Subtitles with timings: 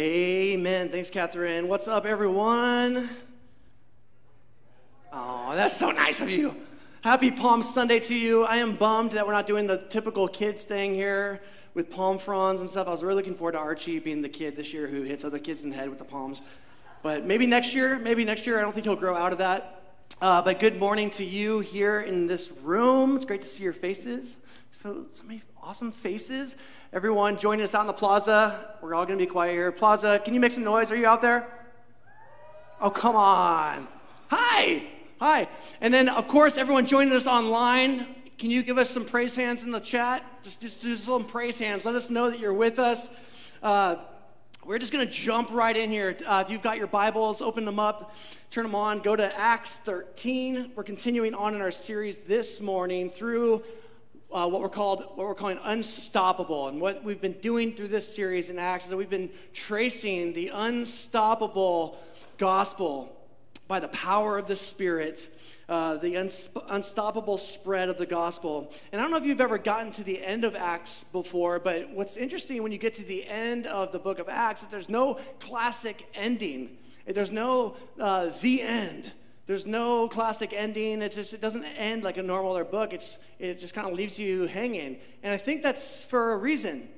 [0.00, 0.88] Amen.
[0.88, 1.68] Thanks, Catherine.
[1.68, 3.10] What's up, everyone?
[5.12, 6.56] Oh, that's so nice of you.
[7.02, 8.44] Happy Palm Sunday to you.
[8.44, 11.42] I am bummed that we're not doing the typical kids thing here
[11.74, 12.88] with palm fronds and stuff.
[12.88, 15.38] I was really looking forward to Archie being the kid this year who hits other
[15.38, 16.40] kids in the head with the palms.
[17.02, 18.58] But maybe next year, maybe next year.
[18.58, 19.82] I don't think he'll grow out of that.
[20.22, 23.16] Uh, but good morning to you here in this room.
[23.16, 24.38] It's great to see your faces.
[24.72, 26.56] So, so many awesome faces.
[26.92, 28.74] Everyone joining us out in the plaza.
[28.82, 29.70] We're all going to be quiet here.
[29.70, 30.90] Plaza, can you make some noise?
[30.90, 31.46] Are you out there?
[32.80, 33.86] Oh, come on.
[34.32, 34.82] Hi.
[35.20, 35.46] Hi.
[35.80, 38.08] And then, of course, everyone joining us online.
[38.36, 40.24] Can you give us some praise hands in the chat?
[40.42, 41.84] Just, just do some praise hands.
[41.84, 43.08] Let us know that you're with us.
[43.62, 43.94] Uh,
[44.66, 46.16] we're just going to jump right in here.
[46.26, 48.16] Uh, if you've got your Bibles, open them up,
[48.50, 50.72] turn them on, go to Acts 13.
[50.74, 53.62] We're continuing on in our series this morning through
[54.32, 56.68] uh, what we're called what we're calling unstoppable.
[56.68, 60.32] And what we've been doing through this series in acts is that we've been tracing
[60.32, 61.98] the unstoppable
[62.38, 63.16] gospel
[63.68, 65.30] by the power of the spirit
[65.70, 68.72] uh, the unstoppable spread of the gospel.
[68.90, 71.88] And i don't know if you've ever gotten to the end of acts before but
[71.90, 74.88] what's interesting when you get to the end of the book of acts that there's
[74.88, 76.76] no classic ending.
[77.06, 79.12] There's no uh, the end
[79.50, 81.02] there's no classic ending.
[81.02, 82.92] It just it doesn't end like a normal other book.
[82.92, 84.98] It's, it just kind of leaves you hanging.
[85.24, 86.88] And I think that's for a reason.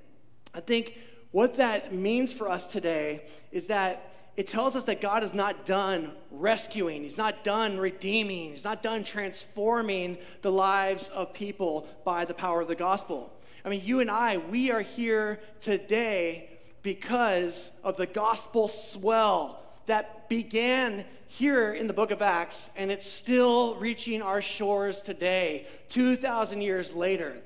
[0.52, 0.98] I think
[1.30, 5.64] what that means for us today is that it tells us that God is not
[5.64, 12.26] done rescuing, He's not done redeeming, He's not done transforming the lives of people by
[12.26, 13.32] the power of the gospel.
[13.64, 16.50] I mean, you and I, we are here today
[16.82, 23.10] because of the gospel swell that began here in the book of Acts, and it's
[23.10, 27.36] still reaching our shores today, 2,000 years later.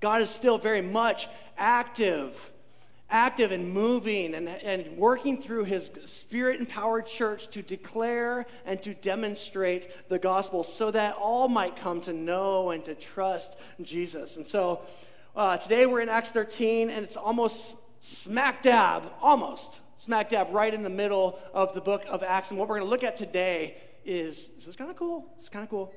[0.00, 2.34] God is still very much active,
[3.08, 8.94] active and moving and, and working through his spirit empowered church to declare and to
[8.94, 14.36] demonstrate the gospel so that all might come to know and to trust Jesus.
[14.36, 14.82] And so
[15.36, 20.72] uh, today we're in Acts 13, and it's almost smack dab, almost smack dab right
[20.72, 22.50] in the middle of the book of Acts.
[22.50, 25.26] And what we're going to look at today is this is kind of cool.
[25.38, 25.92] It's kind of cool.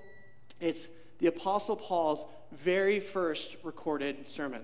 [0.59, 0.87] It's
[1.19, 4.63] the Apostle Paul's very first recorded sermon.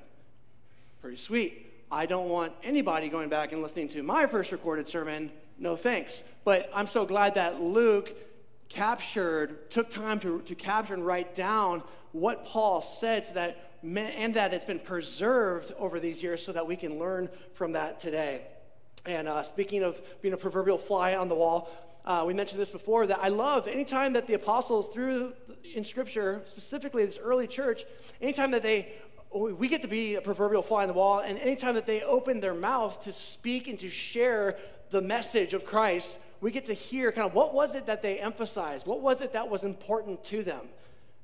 [1.01, 1.71] Pretty sweet.
[1.91, 5.31] I don't want anybody going back and listening to my first recorded sermon.
[5.59, 6.23] No thanks.
[6.43, 8.13] But I'm so glad that Luke
[8.69, 14.33] captured, took time to, to capture and write down what Paul said so that, and
[14.33, 18.41] that it's been preserved over these years so that we can learn from that today.
[19.05, 21.69] And uh, speaking of being a proverbial fly on the wall,
[22.05, 25.33] uh, we mentioned this before that I love anytime that the apostles, through
[25.73, 27.83] in Scripture, specifically this early church,
[28.21, 28.93] anytime that they
[29.35, 32.39] we get to be a proverbial fly on the wall, and anytime that they open
[32.39, 34.57] their mouth to speak and to share
[34.91, 38.19] the message of Christ, we get to hear kind of what was it that they
[38.19, 38.85] emphasized?
[38.85, 40.61] What was it that was important to them?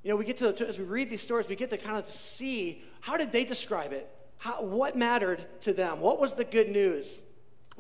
[0.04, 1.96] You know, we get to, to as we read these stories, we get to kind
[1.96, 4.10] of see how did they describe it?
[4.38, 6.02] How, what mattered to them?
[6.02, 7.22] What was the good news?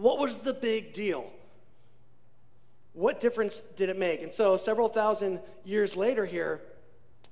[0.01, 1.31] What was the big deal?
[2.93, 4.23] What difference did it make?
[4.23, 6.59] And so, several thousand years later, here,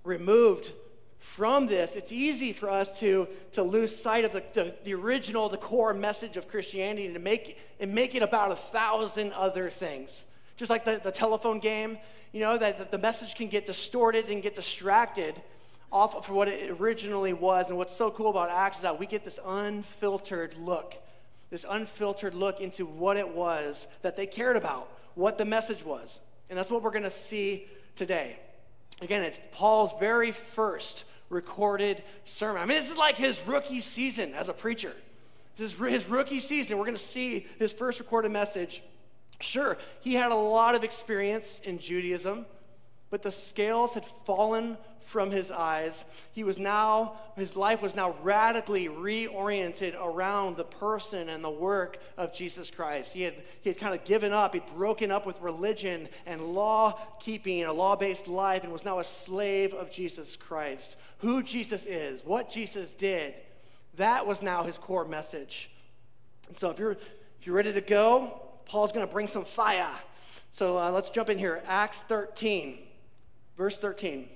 [0.04, 0.72] removed
[1.18, 5.50] from this, it's easy for us to, to lose sight of the, the, the, original,
[5.50, 9.72] the core message of Christianity and to make, and make it about a thousand other
[9.72, 10.26] things.
[10.56, 11.98] Just like the, the telephone game,
[12.34, 15.42] you know, that, the message can get distorted and get distracted
[15.92, 17.70] off of what it originally was.
[17.70, 20.96] And what's so cool about Acts is that we get this unfiltered look
[21.50, 26.20] this unfiltered look into what it was that they cared about, what the message was.
[26.50, 28.38] And that's what we're going to see today.
[29.02, 32.62] Again, it's Paul's very first recorded sermon.
[32.62, 34.94] I mean, this is like his rookie season as a preacher.
[35.58, 36.78] This is his rookie season.
[36.78, 38.82] We're going to see his first recorded message.
[39.42, 42.46] Sure, he had a lot of experience in Judaism,
[43.10, 44.78] but the scales had fallen
[45.10, 46.06] from his eyes.
[46.34, 51.98] He was now, his life was now radically reoriented around the person and the work
[52.16, 53.12] of Jesus Christ.
[53.12, 57.00] He had, he had kind of given up, he'd broken up with religion and law
[57.20, 60.96] keeping, a law based life, and was now a slave of Jesus Christ.
[61.20, 63.34] Who Jesus is, what Jesus did,
[63.98, 65.72] that was now his core message.
[66.48, 69.92] And so if you're, if you're ready to go, Paul's going to bring some fire.
[70.52, 71.64] So uh, let's jump in here.
[71.66, 72.78] Acts 13,
[73.58, 74.30] verse 13.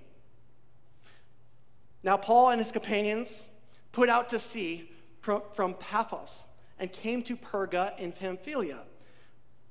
[2.03, 3.45] Now, Paul and his companions
[3.91, 4.89] put out to sea
[5.21, 6.43] from Paphos
[6.77, 8.79] and came to Perga in Pamphylia.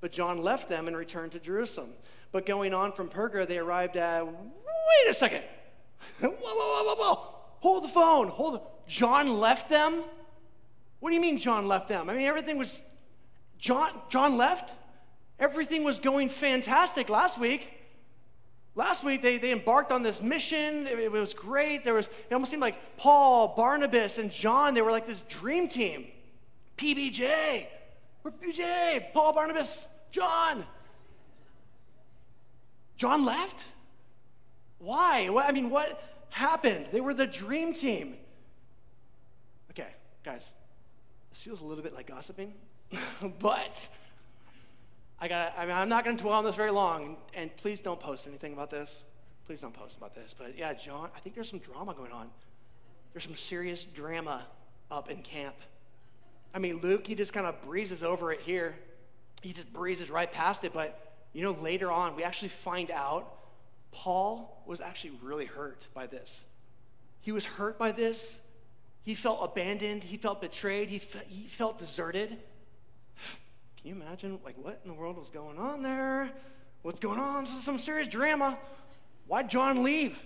[0.01, 1.91] But John left them and returned to Jerusalem.
[2.33, 4.25] But going on from Perga, they arrived at.
[4.27, 5.43] Wait a second!
[6.21, 7.35] whoa, whoa, whoa, whoa, whoa!
[7.61, 8.29] Hold the phone.
[8.29, 8.61] Hold.
[8.89, 10.03] John left them.
[11.01, 12.09] What do you mean John left them?
[12.09, 12.69] I mean everything was.
[13.59, 14.73] John, John left.
[15.39, 17.69] Everything was going fantastic last week.
[18.75, 20.87] Last week, they, they embarked on this mission.
[20.87, 21.85] It, it, was great.
[21.85, 25.69] There was, it almost seemed like Paul, Barnabas, and John, they were like this dream
[25.69, 26.07] team.
[26.79, 27.67] PBJ.
[28.23, 29.13] We're PBJ.
[29.13, 30.65] Paul, Barnabas, John.
[32.97, 33.61] John left?
[34.79, 35.29] Why?
[35.29, 36.87] What, I mean, what happened?
[36.93, 38.17] They were the dream team.
[39.71, 39.89] Okay,
[40.25, 40.53] guys,
[41.31, 42.55] this feels a little bit like gossiping,
[43.39, 43.89] but
[45.23, 45.55] I got.
[45.57, 48.27] I mean, I'm not going to dwell on this very long, and please don't post
[48.27, 49.05] anything about this.
[49.47, 50.35] Please don't post about this.
[50.37, 52.29] But yeah, John, I think there's some drama going on.
[53.13, 54.45] There's some serious drama
[54.91, 55.55] up in camp.
[56.53, 58.75] I mean, Luke, he just kind of breezes over it here.
[59.43, 60.73] He just breezes right past it.
[60.73, 63.33] But you know, later on, we actually find out
[63.93, 66.43] Paul was actually really hurt by this.
[67.21, 68.41] He was hurt by this.
[69.05, 70.03] He felt abandoned.
[70.03, 70.89] He felt betrayed.
[70.89, 72.39] He, fe- he felt deserted.
[73.83, 76.31] Can you imagine, like, what in the world was going on there?
[76.83, 77.45] What's going on?
[77.45, 78.57] This is some serious drama.
[79.27, 80.17] Why'd John leave?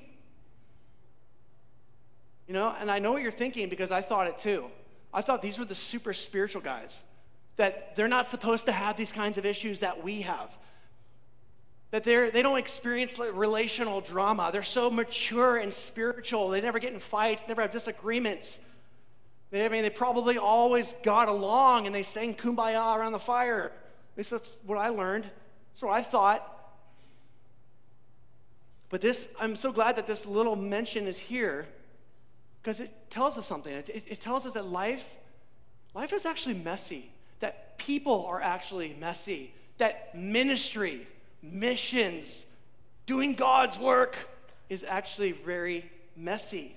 [2.47, 4.67] You know, and I know what you're thinking because I thought it too.
[5.13, 7.03] I thought these were the super spiritual guys,
[7.57, 10.51] that they're not supposed to have these kinds of issues that we have.
[11.93, 14.51] That they're, they don't experience relational drama.
[14.53, 16.51] They're so mature and spiritual.
[16.51, 18.61] They never get in fights, never have disagreements.
[19.57, 23.73] They, I mean, they probably always got along and they sang kumbaya around the fire.
[24.13, 25.25] At least that's what I learned.
[25.25, 26.75] That's what I thought.
[28.91, 31.67] But this, I'm so glad that this little mention is here
[32.63, 33.73] because it tells us something.
[33.73, 35.05] It, it, it tells us that life,
[35.95, 37.11] life is actually messy,
[37.41, 41.07] that people are actually messy, that ministry,
[41.41, 42.45] missions,
[43.07, 44.17] doing God's work
[44.69, 46.77] is actually very messy.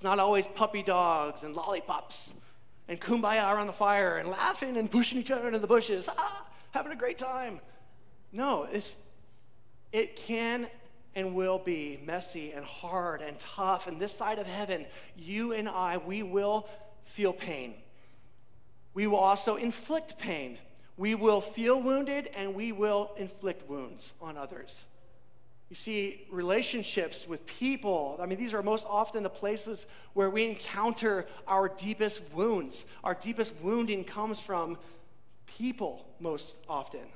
[0.00, 2.32] It's not always puppy dogs and lollipops
[2.88, 6.46] and kumbaya around the fire and laughing and pushing each other into the bushes, ah,
[6.70, 7.60] having a great time.
[8.32, 8.96] No, it's,
[9.92, 10.68] it can
[11.14, 13.88] and will be messy and hard and tough.
[13.88, 14.86] And this side of heaven,
[15.18, 16.66] you and I, we will
[17.04, 17.74] feel pain.
[18.94, 20.56] We will also inflict pain.
[20.96, 24.82] We will feel wounded and we will inflict wounds on others.
[25.70, 30.44] You see, relationships with people, I mean, these are most often the places where we
[30.44, 32.84] encounter our deepest wounds.
[33.04, 34.76] Our deepest wounding comes from
[35.46, 37.06] people most often.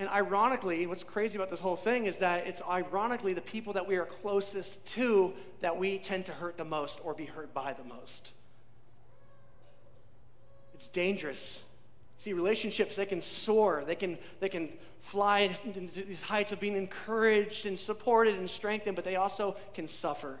[0.00, 3.86] And ironically, what's crazy about this whole thing is that it's ironically the people that
[3.86, 7.72] we are closest to that we tend to hurt the most or be hurt by
[7.72, 8.32] the most.
[10.74, 11.60] It's dangerous
[12.24, 14.70] See, relationships, they can soar, they can, they can
[15.02, 19.86] fly into these heights of being encouraged and supported and strengthened, but they also can
[19.86, 20.38] suffer.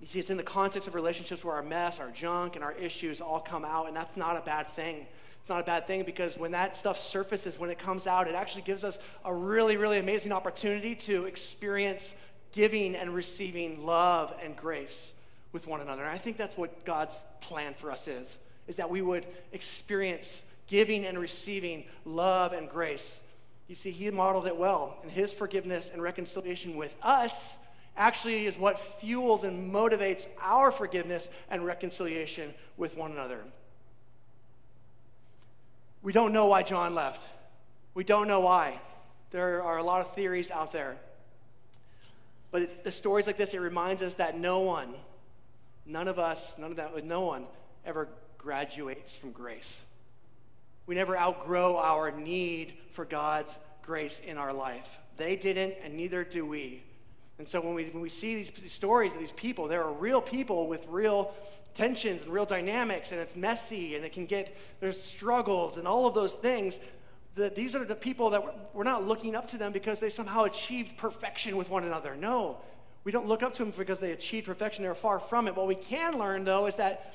[0.00, 2.72] You see, it's in the context of relationships where our mess, our junk, and our
[2.72, 5.06] issues all come out, and that's not a bad thing.
[5.40, 8.34] It's not a bad thing because when that stuff surfaces, when it comes out, it
[8.34, 12.16] actually gives us a really, really amazing opportunity to experience
[12.50, 15.12] giving and receiving love and grace
[15.52, 16.02] with one another.
[16.02, 18.36] And I think that's what God's plan for us is
[18.68, 23.20] is that we would experience giving and receiving love and grace.
[23.66, 27.58] You see, he modeled it well, and his forgiveness and reconciliation with us
[27.96, 33.40] actually is what fuels and motivates our forgiveness and reconciliation with one another.
[36.02, 37.20] We don't know why John left.
[37.94, 38.80] We don't know why.
[39.30, 40.96] There are a lot of theories out there.
[42.50, 44.94] But the stories like this, it reminds us that no one,
[45.84, 47.44] none of us, none of that, no one
[47.84, 49.82] ever graduates from grace.
[50.86, 54.86] We never outgrow our need for God's grace in our life.
[55.18, 56.82] They didn't, and neither do we.
[57.38, 60.20] And so when we, when we see these, stories of these people, there are real
[60.20, 61.34] people with real
[61.74, 66.06] tensions and real dynamics, and it's messy, and it can get, there's struggles and all
[66.06, 66.78] of those things.
[67.36, 70.44] That these are the people that we're not looking up to them because they somehow
[70.44, 72.16] achieved perfection with one another.
[72.16, 72.56] No,
[73.04, 74.82] we don't look up to them because they achieved perfection.
[74.82, 75.54] They're far from it.
[75.54, 77.14] What we can learn, though, is that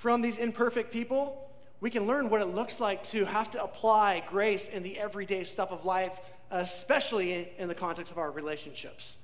[0.00, 1.46] from these imperfect people,
[1.82, 5.44] we can learn what it looks like to have to apply grace in the everyday
[5.44, 6.12] stuff of life,
[6.50, 9.16] especially in the context of our relationships.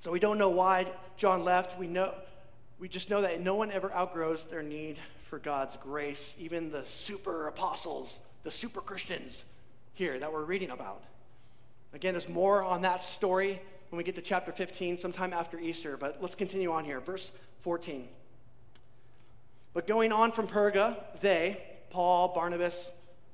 [0.00, 1.78] So we don't know why John left.
[1.78, 2.12] We know
[2.80, 4.96] we just know that no one ever outgrows their need
[5.30, 9.44] for God's grace, even the super apostles, the super Christians
[9.94, 11.04] here that we're reading about.
[11.94, 15.96] Again, there's more on that story when we get to chapter 15, sometime after Easter,
[15.96, 16.98] but let's continue on here.
[16.98, 18.08] Verse 14.
[19.74, 22.90] But going on from Perga, they, Paul, Barnabas,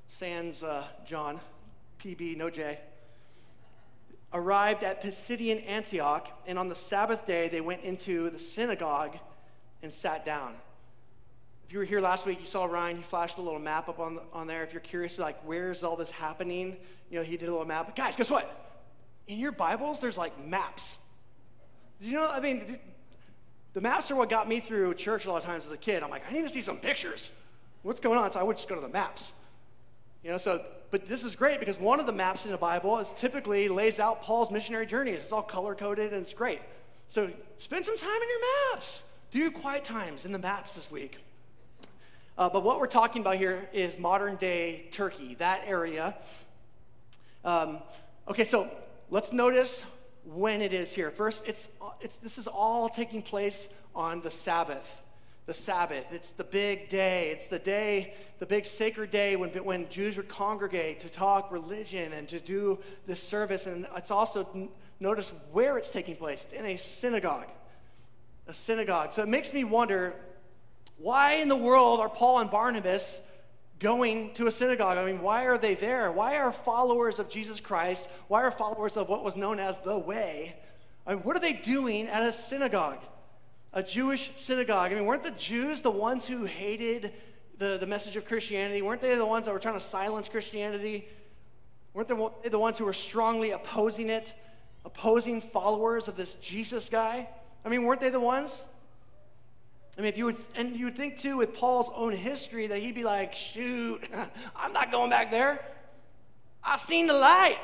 [0.07, 1.41] Sans, uh, John,
[2.03, 2.79] PB, no J,
[4.33, 9.17] arrived at Pisidian Antioch, and on the Sabbath day they went into the synagogue
[9.83, 10.55] and sat down.
[11.67, 13.99] If you were here last week, you saw Ryan, he flashed a little map up
[13.99, 14.63] on, on there.
[14.63, 16.77] If you're curious, like, where's all this happening?
[17.11, 17.87] You know, he did a little map.
[17.87, 18.79] But guys, guess what?
[19.27, 20.97] In your Bibles, there's like maps.
[22.01, 22.79] You know, I mean,
[23.79, 26.03] the maps are what got me through church a lot of times as a kid.
[26.03, 27.31] I'm like, I need to see some pictures.
[27.85, 28.33] What's going on?
[28.33, 29.31] So I would just go to the maps.
[30.25, 32.99] You know, so, but this is great because one of the maps in the Bible
[32.99, 35.23] is typically lays out Paul's missionary journeys.
[35.23, 36.59] It's all color coded and it's great.
[37.09, 38.41] So spend some time in your
[38.73, 39.05] maps.
[39.31, 41.19] Do quiet times in the maps this week.
[42.37, 46.17] Uh, but what we're talking about here is modern day Turkey, that area.
[47.45, 47.79] Um,
[48.27, 48.69] okay, so
[49.09, 49.85] let's notice
[50.25, 51.11] when it is here.
[51.11, 51.69] First, it's,
[52.01, 55.03] it's, this is all taking place on the Sabbath.
[55.47, 56.05] The Sabbath.
[56.13, 57.31] It's the big day.
[57.31, 62.13] It's the day, the big sacred day when, when Jews would congregate to talk religion
[62.13, 63.67] and to do this service.
[63.67, 64.69] And it's also,
[65.01, 66.45] notice where it's taking place.
[66.45, 67.49] It's in a synagogue.
[68.47, 69.13] A synagogue.
[69.13, 70.15] So it makes me wonder
[70.99, 73.21] why in the world are Paul and Barnabas
[73.79, 74.99] going to a synagogue?
[74.99, 76.11] I mean, why are they there?
[76.11, 79.99] Why are followers of Jesus Christ, why are followers of what was known as the
[79.99, 80.57] way,
[81.09, 82.99] I mean, what are they doing at a synagogue?
[83.73, 84.93] A Jewish synagogue.
[84.93, 87.15] I mean, weren't the Jews the ones who hated
[87.57, 88.83] the, the message of Christianity?
[88.83, 91.09] Weren't they the ones that were trying to silence Christianity?
[91.95, 92.09] Weren't
[92.43, 94.35] they the ones who were strongly opposing it,
[94.85, 97.27] opposing followers of this Jesus guy?
[97.65, 98.61] I mean, weren't they the ones?
[99.99, 102.79] I mean, if you would, and you would think too with Paul's own history that
[102.79, 104.01] he'd be like, shoot,
[104.57, 105.61] I'm not going back there.
[106.63, 107.59] I've seen the light.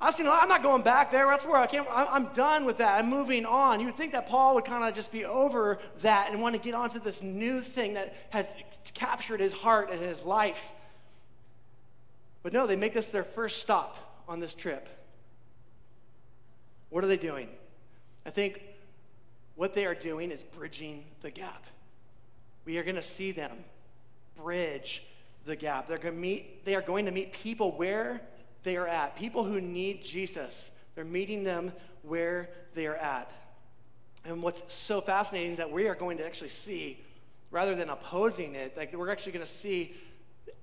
[0.00, 0.40] I've seen the light.
[0.42, 1.26] I'm not going back there.
[1.26, 2.98] That's where I can't, I'm done with that.
[2.98, 3.80] I'm moving on.
[3.80, 6.60] You would think that Paul would kind of just be over that and want to
[6.60, 8.48] get on to this new thing that had
[8.94, 10.62] captured his heart and his life.
[12.44, 14.88] But no, they make this their first stop on this trip.
[16.90, 17.48] What are they doing?
[18.24, 18.62] I think
[19.56, 21.64] what they are doing is bridging the gap.
[22.64, 23.52] We are going to see them
[24.36, 25.04] bridge
[25.46, 25.88] the gap.
[25.88, 28.20] They're going to meet, they are going to meet people where
[28.62, 30.70] they are at, people who need Jesus.
[30.94, 33.30] They're meeting them where they are at.
[34.24, 36.98] And what's so fascinating is that we are going to actually see,
[37.50, 39.94] rather than opposing it, like we're actually going to see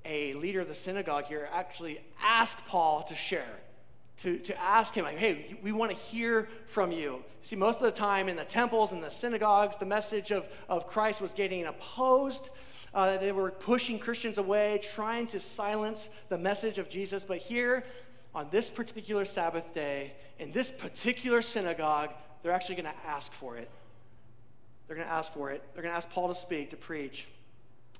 [0.04, 3.60] a leader of the synagogue here actually ask Paul to share
[4.22, 7.24] to, to ask him, like, hey, we want to hear from you.
[7.42, 10.88] See, most of the time in the temples and the synagogues, the message of, of
[10.88, 12.50] Christ was getting opposed.
[12.94, 17.26] Uh, they were pushing Christians away, trying to silence the message of Jesus.
[17.26, 17.84] But here,
[18.36, 22.12] on this particular Sabbath day, in this particular synagogue,
[22.44, 23.70] they're actually going to ask for it.
[24.88, 25.64] They're going to ask for it.
[25.74, 27.28] They're going to ask Paul to speak, to preach.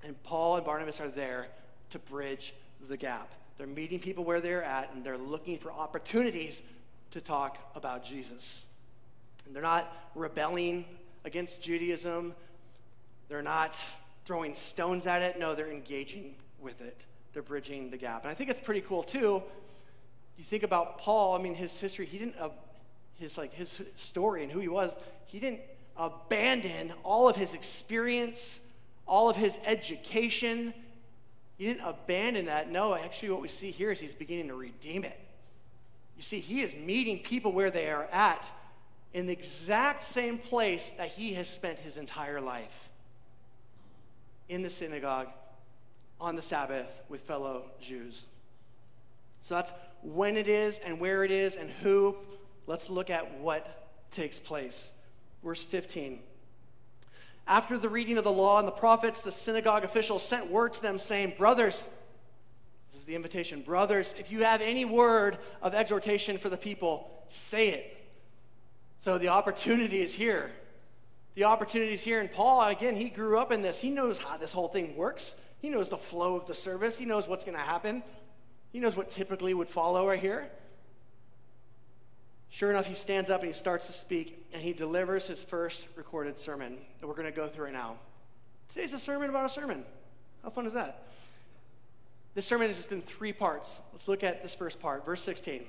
[0.04, 1.48] And Paul and Barnabas are there
[1.92, 2.54] to bridge
[2.90, 3.32] the gap.
[3.62, 6.64] They're meeting people where they're at and they're looking for opportunities
[7.12, 8.64] to talk about Jesus.
[9.46, 10.84] And they're not rebelling
[11.26, 12.34] against Judaism,
[13.30, 13.78] they're not
[14.26, 15.38] throwing stones at it.
[15.38, 17.02] No, they're engaging with it.
[17.34, 18.24] They're bridging the gap.
[18.24, 19.44] And I think it's pretty cool too.
[20.40, 22.50] You think about Paul, I mean his history, he didn't uh,
[23.20, 24.96] his like his story and who he was,
[25.28, 25.62] he didn't
[25.98, 28.60] abandon all of his experience,
[29.06, 30.74] all of his education,
[31.62, 32.72] he didn't abandon that.
[32.72, 35.20] No, actually, what we see here is he's beginning to redeem it.
[36.18, 38.52] You see, he is meeting people where they are at
[39.14, 42.90] in the exact same place that he has spent his entire life
[44.50, 45.28] in the synagogue
[46.20, 48.24] on the Sabbath with fellow Jews.
[49.42, 52.16] So that's when it is and where it is and who.
[52.66, 54.90] Let's look at what takes place.
[55.44, 56.22] Verse 15.
[57.48, 60.82] After the reading of the law and the prophets, the synagogue officials sent word to
[60.82, 61.84] them saying, Brothers,
[62.92, 67.10] this is the invitation, brothers, if you have any word of exhortation for the people,
[67.30, 67.98] say it.
[69.00, 70.52] So the opportunity is here.
[71.36, 72.20] The opportunity is here.
[72.20, 73.80] And Paul, again, he grew up in this.
[73.80, 75.36] He knows how this whole thing works.
[75.60, 76.98] He knows the flow of the service.
[76.98, 78.04] He knows what's going to happen.
[78.74, 80.50] He knows what typically would follow right here.
[82.52, 85.88] Sure enough, he stands up and he starts to speak, and he delivers his first
[85.96, 87.96] recorded sermon that we're going to go through right now.
[88.68, 89.86] Today's a sermon about a sermon.
[90.44, 91.08] How fun is that?
[92.36, 93.80] This sermon is just in three parts.
[93.94, 95.64] Let's look at this first part, verse 16.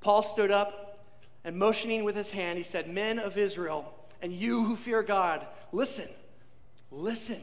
[0.00, 1.06] Paul stood up
[1.44, 5.46] and motioning with his hand, he said, Men of Israel, and you who fear God,
[5.72, 6.08] listen,
[6.90, 7.40] listen.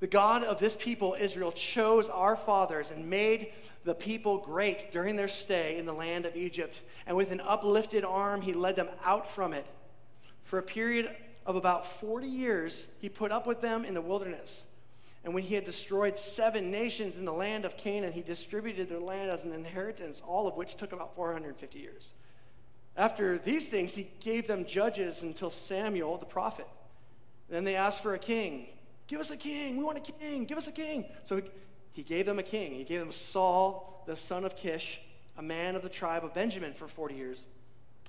[0.00, 3.52] The God of this people, Israel, chose our fathers and made
[3.84, 6.80] the people great during their stay in the land of Egypt.
[7.06, 9.66] And with an uplifted arm, he led them out from it.
[10.44, 11.14] For a period
[11.46, 14.64] of about 40 years, he put up with them in the wilderness.
[15.24, 19.00] And when he had destroyed seven nations in the land of Canaan, he distributed their
[19.00, 22.12] land as an inheritance, all of which took about 450 years.
[22.96, 26.68] After these things, he gave them judges until Samuel the prophet.
[27.48, 28.68] Then they asked for a king
[29.06, 29.76] Give us a king.
[29.76, 30.44] We want a king.
[30.44, 31.04] Give us a king.
[31.24, 31.42] So
[31.92, 32.72] he gave them a king.
[32.72, 35.00] He gave them Saul, the son of Kish,
[35.36, 37.44] a man of the tribe of Benjamin, for 40 years.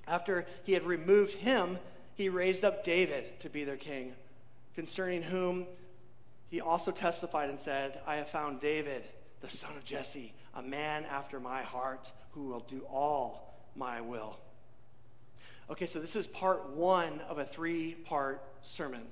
[0.06, 1.78] After he had removed him,
[2.14, 4.14] he raised up David to be their king,
[4.74, 5.66] concerning whom
[6.48, 9.04] he also testified and said, I have found David,
[9.40, 14.38] the son of Jesse, a man after my heart, who will do all my will.
[15.68, 19.02] Okay, so this is part one of a three part sermon.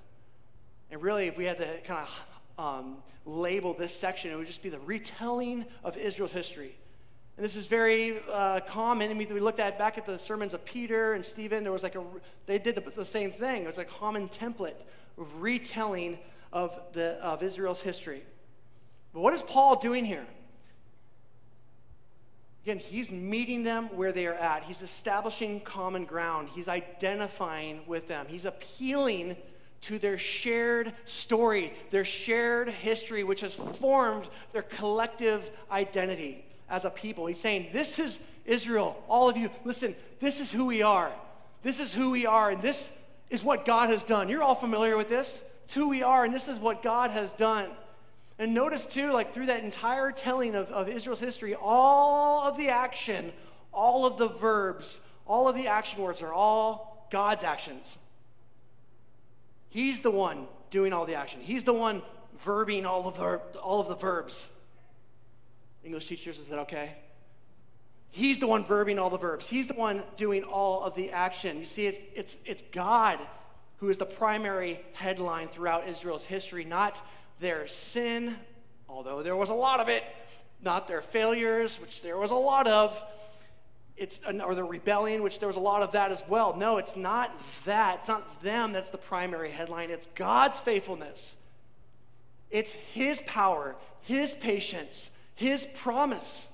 [0.94, 4.62] And really, if we had to kind of um, label this section, it would just
[4.62, 6.76] be the retelling of Israel's history.
[7.36, 9.10] And this is very uh, common.
[9.10, 11.64] I mean, we looked at back at the sermons of Peter and Stephen.
[11.64, 12.04] There was like a,
[12.46, 13.64] they did the, the same thing.
[13.64, 14.76] It was a common template
[15.18, 16.16] of retelling
[16.52, 18.22] of, the, of Israel's history.
[19.12, 20.24] But what is Paul doing here?
[22.62, 24.62] Again, he's meeting them where they are at.
[24.62, 26.50] He's establishing common ground.
[26.54, 28.26] He's identifying with them.
[28.28, 29.34] He's appealing
[29.84, 36.90] to their shared story, their shared history, which has formed their collective identity as a
[36.90, 37.26] people.
[37.26, 39.02] He's saying, This is Israel.
[39.08, 41.12] All of you, listen, this is who we are.
[41.62, 42.90] This is who we are, and this
[43.30, 44.28] is what God has done.
[44.28, 45.42] You're all familiar with this.
[45.64, 47.70] It's who we are, and this is what God has done.
[48.38, 52.68] And notice too, like through that entire telling of, of Israel's history, all of the
[52.68, 53.32] action,
[53.72, 57.96] all of the verbs, all of the action words are all God's actions.
[59.75, 61.40] He's the one doing all the action.
[61.40, 62.00] He's the one
[62.47, 64.47] verbing all of the, all of the verbs.
[65.83, 66.95] English teachers, is that okay?
[68.12, 69.49] He's the one verbing all the verbs.
[69.49, 71.59] He's the one doing all of the action.
[71.59, 73.19] You see, it's, it's, it's God
[73.78, 77.04] who is the primary headline throughout Israel's history, not
[77.40, 78.37] their sin,
[78.88, 80.04] although there was a lot of it,
[80.62, 82.97] not their failures, which there was a lot of,
[83.96, 86.54] it's, or their rebellion, which there was a lot of that as well.
[86.56, 87.30] No, it's not
[87.64, 88.00] that.
[88.00, 89.90] It's not them that's the primary headline.
[89.90, 91.36] It's God's faithfulness.
[92.50, 96.48] It's His power, His patience, His promise.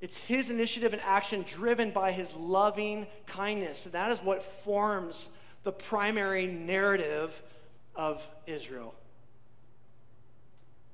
[0.00, 3.84] It's His initiative and action driven by His loving kindness.
[3.84, 5.28] And that is what forms
[5.64, 7.32] the primary narrative
[7.96, 8.94] of Israel.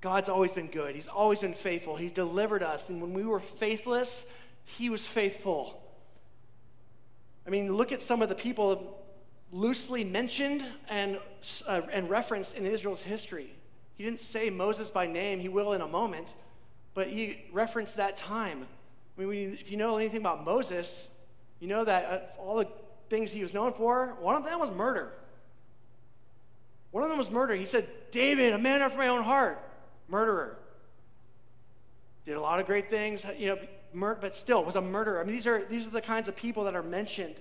[0.01, 0.95] God's always been good.
[0.95, 1.97] He's always been faithful.
[1.97, 2.91] He's delivered us.
[2.91, 4.27] And when we were faithless,
[4.65, 5.81] He was faithful.
[7.47, 9.05] I mean, look at some of the people
[9.53, 11.19] loosely mentioned and,
[11.67, 13.55] uh, and referenced in Israel's history.
[13.97, 16.35] He didn't say Moses by name, he will in a moment,
[16.95, 18.67] but he referenced that time.
[19.17, 21.09] I mean, if you know anything about Moses,
[21.61, 22.67] you know that uh, all the
[23.11, 25.13] things he was known for, one of them was murder.
[26.91, 27.55] One of them was murder.
[27.55, 29.61] He said, David, a man after my own heart
[30.09, 30.57] murderer.
[32.27, 33.59] Did a lot of great things, you know,
[33.95, 35.21] mur- but still was a murderer.
[35.21, 37.37] I mean, these are, these are the kinds of people that are mentioned.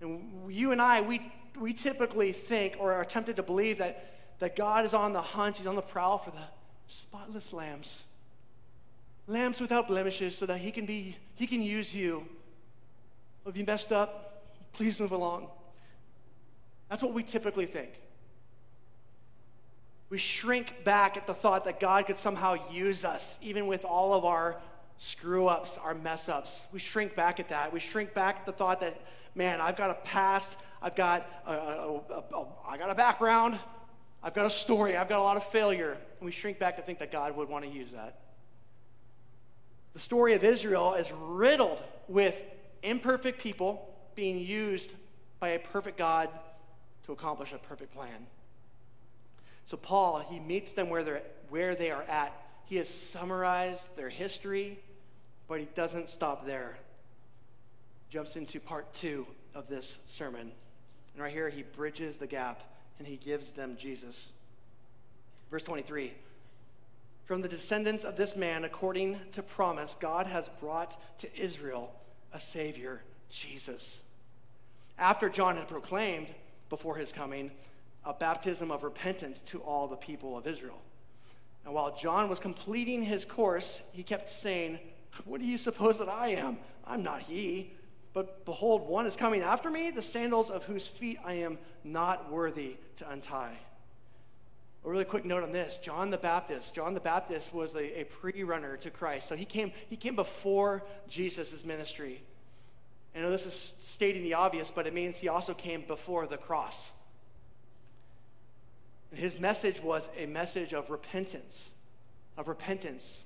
[0.00, 4.56] And you and I, we, we typically think or are tempted to believe that, that
[4.56, 6.44] God is on the hunt, He's on the prowl for the
[6.88, 8.02] spotless lambs.
[9.26, 12.26] Lambs without blemishes so that He can, be, he can use you.
[13.46, 15.48] If you messed up, please move along.
[16.88, 17.90] That's what we typically think.
[20.08, 24.14] We shrink back at the thought that God could somehow use us, even with all
[24.14, 24.56] of our
[24.98, 26.66] screw ups, our mess ups.
[26.72, 27.72] We shrink back at that.
[27.72, 29.00] We shrink back at the thought that,
[29.34, 33.58] man, I've got a past, I've got a, a, a, a, I got a background,
[34.22, 35.92] I've got a story, I've got a lot of failure.
[35.92, 38.20] And we shrink back to think that God would want to use that.
[39.92, 42.34] The story of Israel is riddled with
[42.82, 44.90] imperfect people being used
[45.40, 46.28] by a perfect God
[47.04, 48.26] to accomplish a perfect plan.
[49.64, 52.32] So, Paul, he meets them where, they're, where they are at.
[52.66, 54.78] He has summarized their history,
[55.48, 56.76] but he doesn't stop there.
[58.10, 60.52] Jumps into part two of this sermon.
[61.14, 62.62] And right here, he bridges the gap
[62.98, 64.32] and he gives them Jesus.
[65.50, 66.12] Verse 23
[67.24, 71.92] From the descendants of this man, according to promise, God has brought to Israel
[72.32, 74.00] a Savior, Jesus.
[74.98, 76.28] After John had proclaimed
[76.68, 77.50] before his coming,
[78.04, 80.78] a baptism of repentance to all the people of Israel.
[81.64, 84.78] And while John was completing his course, he kept saying,
[85.24, 86.58] What do you suppose that I am?
[86.84, 87.72] I'm not he.
[88.12, 92.32] But behold, one is coming after me, the sandals of whose feet I am not
[92.32, 93.56] worthy to untie.
[94.84, 96.72] A really quick note on this John the Baptist.
[96.72, 99.28] John the Baptist was a, a pre runner to Christ.
[99.28, 102.22] So he came, he came before Jesus' ministry.
[103.14, 106.36] I know this is stating the obvious, but it means he also came before the
[106.36, 106.92] cross.
[109.10, 111.70] And His message was a message of repentance,
[112.36, 113.24] of repentance.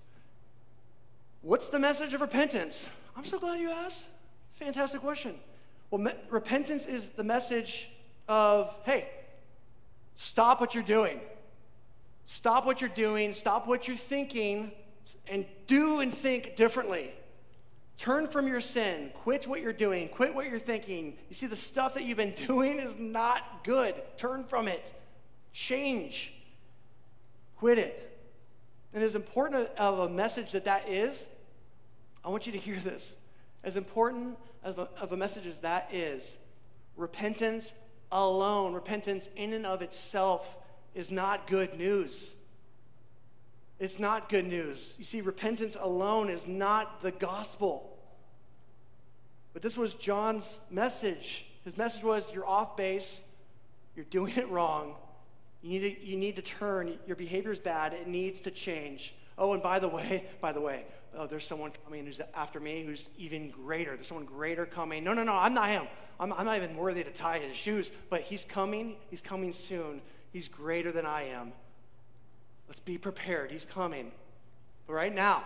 [1.42, 2.86] What's the message of repentance?
[3.16, 4.04] I'm so glad you asked.
[4.58, 5.34] Fantastic question.
[5.90, 7.88] Well, me- repentance is the message
[8.28, 9.08] of, hey,
[10.16, 11.20] stop what you're doing.
[12.26, 14.70] Stop what you're doing, stop what you're thinking,
[15.26, 17.10] and do and think differently.
[17.98, 19.10] Turn from your sin.
[19.22, 20.08] Quit what you're doing.
[20.08, 21.18] Quit what you're thinking.
[21.28, 23.94] You see, the stuff that you've been doing is not good.
[24.16, 24.92] Turn from it.
[25.52, 26.32] Change.
[27.56, 28.09] Quit it.
[28.92, 31.26] And as important of a message that that is,
[32.24, 33.14] I want you to hear this.
[33.62, 36.36] As important of a, of a message as that is,
[36.96, 37.74] repentance
[38.10, 40.46] alone, repentance in and of itself,
[40.94, 42.34] is not good news.
[43.78, 44.94] It's not good news.
[44.98, 47.96] You see, repentance alone is not the gospel.
[49.52, 51.46] But this was John's message.
[51.64, 53.22] His message was you're off base,
[53.96, 54.94] you're doing it wrong,
[55.62, 59.14] you need to, you need to turn, your behavior is bad, it needs to change.
[59.36, 60.84] Oh, and by the way, by the way,
[61.16, 63.94] oh, there's someone coming who's after me who's even greater.
[63.94, 65.04] There's someone greater coming.
[65.04, 65.86] No, no, no, I'm not him.
[66.18, 68.96] I'm, I'm not even worthy to tie his shoes, but he's coming.
[69.10, 70.00] He's coming soon.
[70.32, 71.52] He's greater than I am.
[72.68, 73.50] Let's be prepared.
[73.50, 74.12] He's coming.
[74.86, 75.44] But right now,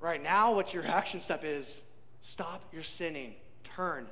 [0.00, 1.80] right now, what your action step is
[2.22, 4.06] stop your sinning, turn.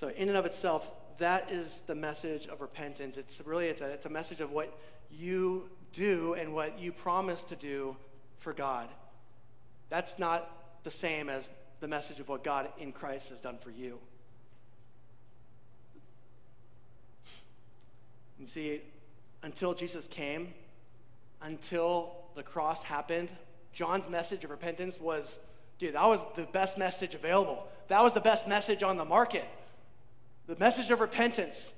[0.00, 0.86] So, in and of itself,
[1.20, 3.16] that is the message of repentance.
[3.16, 4.76] It's really it's a, it's a message of what
[5.10, 7.96] you do and what you promise to do
[8.38, 8.88] for God.
[9.88, 11.48] That's not the same as
[11.80, 13.98] the message of what God in Christ has done for you.
[18.38, 18.80] You see,
[19.42, 20.54] until Jesus came,
[21.42, 23.28] until the cross happened,
[23.72, 25.38] John's message of repentance was,
[25.78, 27.66] dude, that was the best message available.
[27.88, 29.44] That was the best message on the market.
[30.50, 31.72] The message of repentance.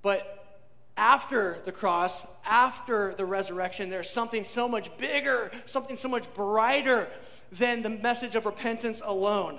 [0.00, 0.60] But
[0.96, 7.08] after the cross, after the resurrection, there's something so much bigger, something so much brighter
[7.50, 9.58] than the message of repentance alone.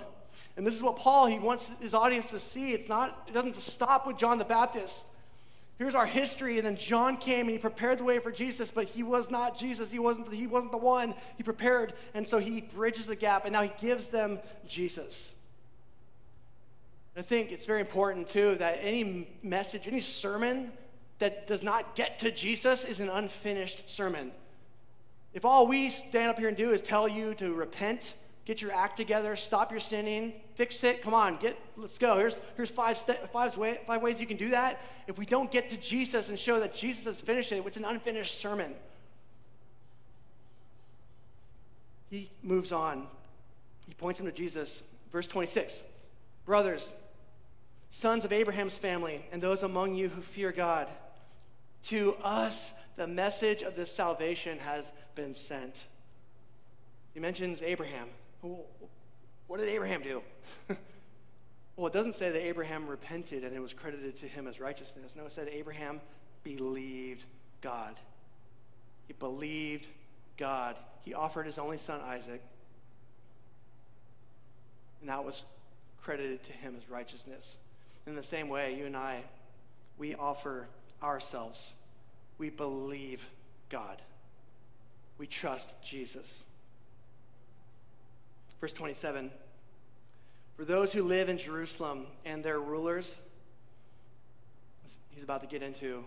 [0.56, 2.72] And this is what Paul he wants his audience to see.
[2.72, 5.06] It's not it doesn't stop with John the Baptist.
[5.78, 8.86] Here's our history, and then John came and he prepared the way for Jesus, but
[8.86, 9.92] he was not Jesus.
[9.92, 11.16] He wasn't, he wasn't the one.
[11.36, 15.34] He prepared, and so he bridges the gap, and now he gives them Jesus.
[17.18, 20.72] I think it's very important, too, that any message, any sermon
[21.18, 24.32] that does not get to Jesus is an unfinished sermon.
[25.34, 28.14] If all we stand up here and do is tell you to repent,
[28.46, 31.02] get your act together, stop your sinning, fix it.
[31.02, 32.18] Come on, get let's go.
[32.18, 34.82] Here's here's five step, five, way, five ways you can do that.
[35.08, 37.86] If we don't get to Jesus and show that Jesus has finished it, it's an
[37.86, 38.74] unfinished sermon.
[42.12, 43.08] He moves on.
[43.88, 44.84] He points him to Jesus.
[45.12, 45.84] Verse 26.
[46.46, 46.94] Brothers,
[47.98, 50.88] sons of Abraham's family, and those among you who fear God,
[51.86, 55.88] to us the message of this salvation has been sent.
[57.16, 58.10] He mentions Abraham.
[59.48, 60.22] What did Abraham do?
[61.76, 65.16] well, it doesn't say that Abraham repented and it was credited to him as righteousness.
[65.16, 66.00] No, it said Abraham
[66.44, 67.26] believed
[67.62, 67.96] God.
[69.08, 69.88] He believed
[70.38, 70.76] God.
[71.02, 72.44] He offered his only son, Isaac,
[75.02, 75.42] and that was
[76.00, 77.58] credited to him as righteousness.
[78.08, 79.20] In the same way, you and I,
[79.98, 80.68] we offer
[81.04, 81.74] ourselves.
[82.38, 83.22] We believe
[83.70, 84.02] God.
[85.18, 86.42] We trust Jesus.
[88.62, 89.30] Verse 27
[90.56, 93.18] For those who live in Jerusalem and their rulers,
[95.10, 96.06] he's about to get into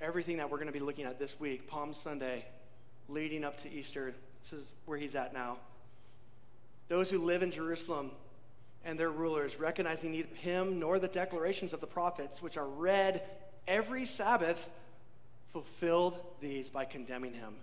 [0.00, 2.44] everything that we're going to be looking at this week, Palm Sunday,
[3.08, 4.14] leading up to Easter.
[4.42, 5.56] This is where he's at now.
[6.88, 8.12] Those who live in Jerusalem
[8.84, 13.22] and their rulers, recognizing neither him nor the declarations of the prophets, which are read
[13.68, 14.68] every Sabbath,
[15.52, 17.54] fulfilled these by condemning him.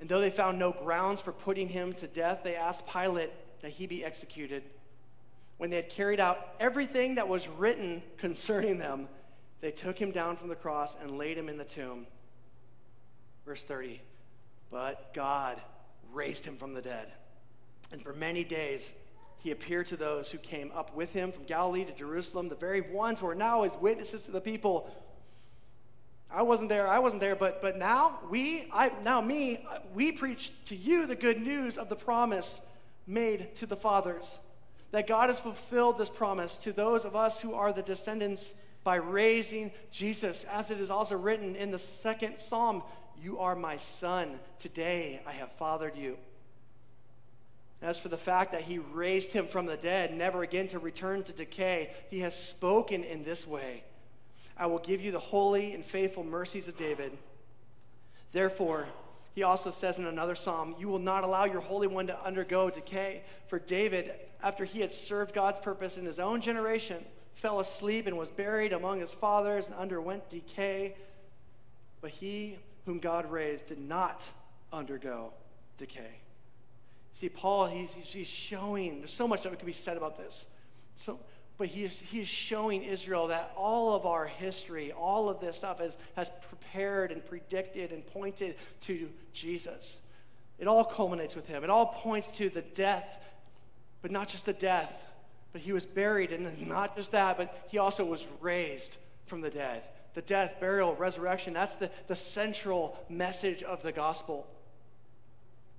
[0.00, 3.70] And though they found no grounds for putting him to death, they asked Pilate that
[3.70, 4.64] he be executed.
[5.58, 9.08] When they had carried out everything that was written concerning them,
[9.60, 12.06] they took him down from the cross and laid him in the tomb.
[13.46, 14.00] Verse 30
[14.72, 15.60] But God
[16.12, 17.12] raised him from the dead.
[17.92, 18.92] And for many days
[19.42, 22.80] he appeared to those who came up with him from Galilee to Jerusalem, the very
[22.80, 24.88] ones who are now his witnesses to the people.
[26.30, 30.52] I wasn't there, I wasn't there, but, but now we, I, now me, we preach
[30.66, 32.60] to you the good news of the promise
[33.08, 34.38] made to the fathers.
[34.92, 38.96] That God has fulfilled this promise to those of us who are the descendants by
[38.96, 42.84] raising Jesus, as it is also written in the second psalm
[43.20, 46.16] You are my son, today I have fathered you.
[47.82, 51.24] As for the fact that he raised him from the dead, never again to return
[51.24, 53.82] to decay, he has spoken in this way.
[54.56, 57.18] I will give you the holy and faithful mercies of David.
[58.30, 58.86] Therefore,
[59.34, 62.70] he also says in another psalm, You will not allow your Holy One to undergo
[62.70, 63.22] decay.
[63.48, 68.16] For David, after he had served God's purpose in his own generation, fell asleep and
[68.16, 70.94] was buried among his fathers and underwent decay.
[72.00, 74.22] but he whom God raised did not
[74.72, 75.32] undergo
[75.78, 76.21] decay.
[77.14, 80.46] See, Paul, he's, he's showing, there's so much that could be said about this.
[81.04, 81.18] So,
[81.58, 85.58] but he is, he is showing Israel that all of our history, all of this
[85.58, 89.98] stuff has, has prepared and predicted and pointed to Jesus.
[90.58, 91.64] It all culminates with him.
[91.64, 93.20] It all points to the death,
[94.00, 94.92] but not just the death,
[95.52, 98.96] but he was buried, and not just that, but he also was raised
[99.26, 99.82] from the dead.
[100.14, 104.46] The death, burial, resurrection, that's the, the central message of the gospel.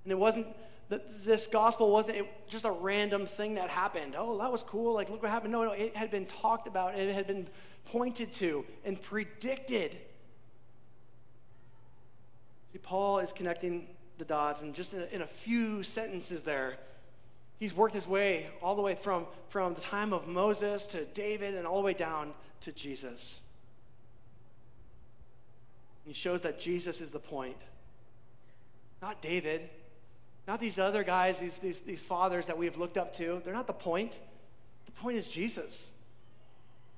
[0.04, 0.46] And it wasn't
[0.94, 4.14] that this gospel wasn't just a random thing that happened.
[4.16, 4.94] Oh, that was cool.
[4.94, 5.52] Like, look what happened.
[5.52, 7.48] No, no, it had been talked about, it had been
[7.86, 9.96] pointed to and predicted.
[12.72, 16.76] See, Paul is connecting the dots, and just in a, in a few sentences there,
[17.58, 21.54] he's worked his way all the way from, from the time of Moses to David
[21.54, 23.40] and all the way down to Jesus.
[26.06, 27.56] He shows that Jesus is the point,
[29.02, 29.68] not David,
[30.46, 33.40] not these other guys, these, these, these fathers that we have looked up to.
[33.44, 34.18] They're not the point.
[34.86, 35.90] The point is Jesus.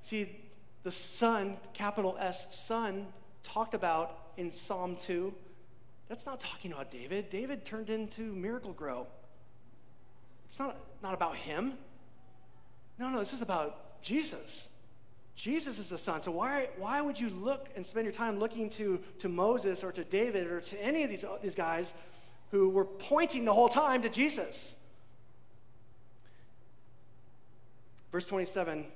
[0.02, 0.36] See,
[0.82, 3.06] the Son, capital S, Son,
[3.42, 5.32] talked about in Psalm 2,
[6.08, 7.30] that's not talking about David.
[7.30, 9.06] David turned into Miracle-Gro.
[10.46, 11.74] It's not, not about him.
[12.98, 14.68] No, no, this is about Jesus.
[15.34, 16.22] Jesus is the Son.
[16.22, 19.92] So why, why would you look and spend your time looking to, to Moses or
[19.92, 21.92] to David or to any of these, these guys
[22.50, 24.74] who were pointing the whole time to Jesus.
[28.12, 28.86] Verse 27,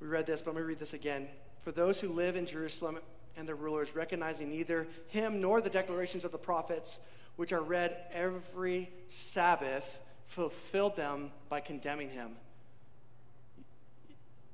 [0.00, 1.26] we read this, but let me read this again.
[1.62, 2.98] For those who live in Jerusalem
[3.36, 6.98] and their rulers, recognizing neither him nor the declarations of the prophets,
[7.36, 12.32] which are read every Sabbath, fulfilled them by condemning him.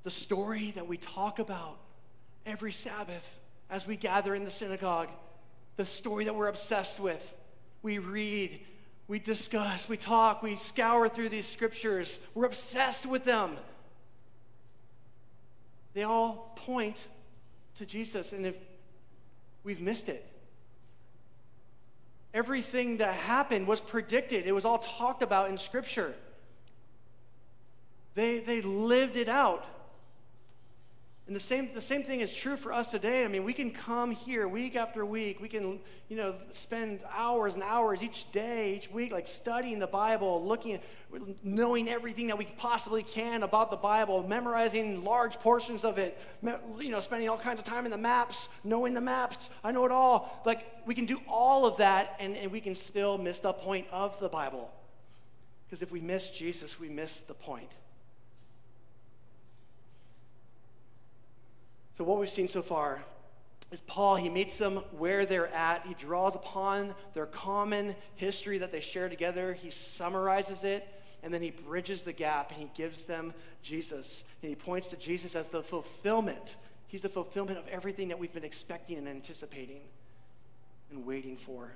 [0.05, 1.79] The story that we talk about
[2.47, 3.39] every Sabbath
[3.71, 5.09] as we gather in the synagogue
[5.77, 7.33] the story that we're obsessed with.
[7.83, 8.61] We read,
[9.09, 12.19] we discuss, we talk, we scour through these scriptures.
[12.35, 13.57] We're obsessed with them.
[15.95, 17.07] They all point
[17.79, 18.55] to Jesus, and if
[19.65, 20.27] we've missed it,
[22.35, 26.15] everything that happened was predicted, it was all talked about in Scripture.
[28.15, 29.65] They, they lived it out.
[31.29, 33.25] And the same, the same thing is true for us today.
[33.25, 35.41] I mean, we can come here week after week.
[35.41, 39.87] We can, you know, spend hours and hours each day, each week, like studying the
[39.87, 40.81] Bible, looking,
[41.45, 46.19] knowing everything that we possibly can about the Bible, memorizing large portions of it,
[46.81, 49.49] you know, spending all kinds of time in the maps, knowing the maps.
[49.63, 50.43] I know it all.
[50.45, 53.87] Like, we can do all of that, and, and we can still miss the point
[53.93, 54.73] of the Bible.
[55.67, 57.71] Because if we miss Jesus, we miss the point.
[62.03, 63.01] So, what we've seen so far
[63.71, 65.87] is Paul, he meets them where they're at.
[65.87, 69.55] He draws upon their common history that they share together.
[69.55, 70.85] He summarizes it,
[71.23, 74.25] and then he bridges the gap and he gives them Jesus.
[74.43, 76.57] And he points to Jesus as the fulfillment.
[76.89, 79.83] He's the fulfillment of everything that we've been expecting and anticipating
[80.91, 81.71] and waiting for.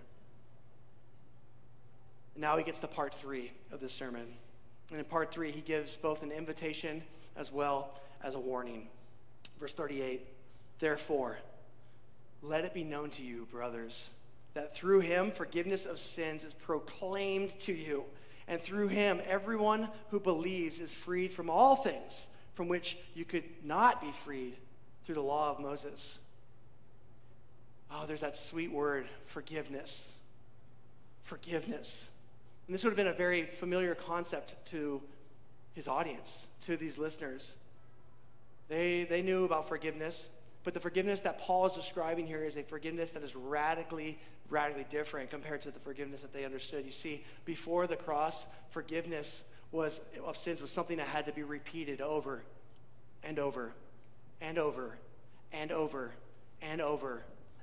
[2.34, 4.26] And now he gets to part three of the sermon.
[4.90, 7.04] And in part three, he gives both an invitation
[7.36, 8.88] as well as a warning.
[9.58, 10.26] Verse 38
[10.78, 11.38] Therefore,
[12.42, 14.10] let it be known to you, brothers,
[14.54, 18.04] that through him forgiveness of sins is proclaimed to you.
[18.48, 23.44] And through him, everyone who believes is freed from all things from which you could
[23.62, 24.56] not be freed
[25.04, 26.18] through the law of Moses.
[27.90, 30.10] Oh, there's that sweet word, forgiveness.
[31.24, 32.06] Forgiveness.
[32.66, 35.02] And this would have been a very familiar concept to
[35.74, 37.54] his audience, to these listeners.
[38.68, 40.28] They, they knew about forgiveness,
[40.64, 44.18] but the forgiveness that Paul is describing here is a forgiveness that is radically,
[44.50, 46.84] radically different compared to the forgiveness that they understood.
[46.84, 51.44] You see, before the cross, forgiveness was, of sins was something that had to be
[51.44, 52.42] repeated over
[53.22, 53.72] and over
[54.40, 54.96] and over
[55.52, 56.12] and over
[56.60, 57.22] and over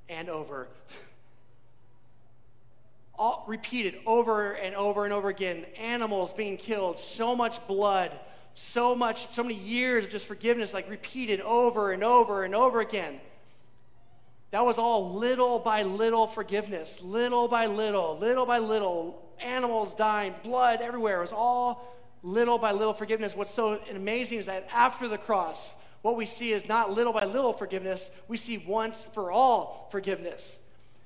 [0.10, 0.68] and over.
[3.16, 5.66] All repeated over and over and over again.
[5.78, 8.12] Animals being killed, so much blood
[8.56, 12.82] so much, so many years of just forgiveness, like repeated over and over and over
[12.82, 13.20] again.
[14.52, 20.36] That was all little by little forgiveness, little by little, little by little, animals dying,
[20.44, 21.18] blood everywhere.
[21.18, 23.36] It was all little by little forgiveness.
[23.36, 27.26] What's so amazing is that after the cross, what we see is not little by
[27.26, 30.60] little forgiveness, we see once for all forgiveness.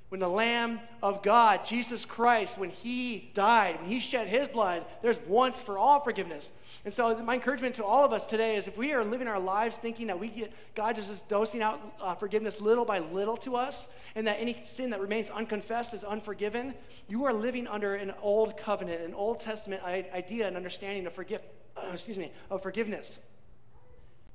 [0.10, 4.86] When the Lamb of God, Jesus Christ, when he died, when he shed his blood,
[5.02, 6.54] there's once for all forgiveness.
[6.86, 9.40] And so, my encouragement to all of us today is if we are living our
[9.40, 13.58] lives thinking that we get God just dosing out uh, forgiveness little by little to
[13.58, 16.74] us, and that any sin that remains unconfessed is unforgiven,
[17.10, 21.42] you are living under an old covenant, an Old Testament idea and understanding of forgive,
[21.76, 23.20] uh, excuse me, of forgiveness.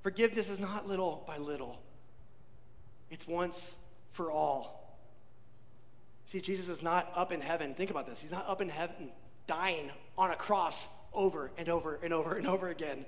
[0.03, 1.81] Forgiveness is not little by little.
[3.11, 3.73] It's once
[4.13, 4.82] for all.
[6.33, 7.75] See, Jesus is not up in heaven.
[7.75, 8.19] Think about this.
[8.19, 9.11] He's not up in heaven
[9.47, 13.05] dying on a cross over and over and over and over again.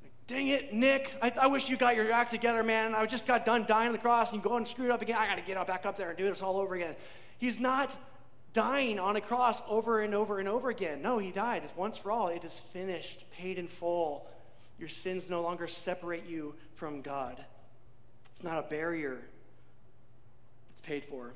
[0.00, 1.12] Like, Dang it, Nick.
[1.20, 2.94] I, I, wish you got your act together, man.
[2.94, 5.02] I just got done dying on the cross and you go and screw it up
[5.02, 5.18] again.
[5.18, 6.96] I got to get up, back up there and do this all over again.
[7.36, 7.94] He's not
[8.54, 11.02] dying on a cross over and over and over again.
[11.02, 11.64] No, he died.
[11.76, 12.28] Once for all.
[12.28, 14.26] It is finished, paid in full.
[14.78, 17.44] Your sins no longer separate you from God.
[18.34, 19.18] It's not a barrier,
[20.70, 21.34] it's paid for.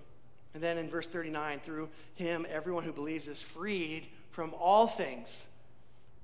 [0.56, 5.44] And then in verse 39, through him, everyone who believes is freed from all things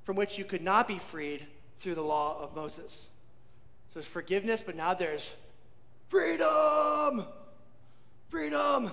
[0.05, 1.47] from which you could not be freed
[1.81, 3.09] through the law of Moses.
[3.90, 5.35] So there's forgiveness, but now there's
[6.09, 7.27] freedom!
[8.31, 8.92] Freedom!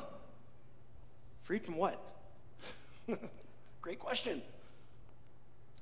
[1.44, 2.04] Freed from what?
[3.82, 4.42] Great question.